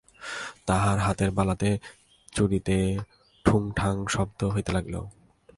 তাঁহার 0.65 0.97
হাতের 0.99 1.29
বালাতে 1.31 1.69
চুড়িতে 2.33 2.77
ঠুং 3.45 3.61
ঠাং 3.75 3.95
শব্দ 4.07 4.39
হইতে 4.53 4.71
লাগিল। 4.71 4.95